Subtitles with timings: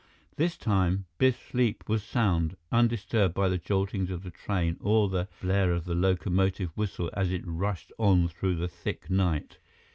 [0.35, 5.27] This time, Biff's sleep was sound, undisturbed by the joltings of the train or the
[5.39, 9.59] blare of the locomotive whistle as it rushed on through the thick night.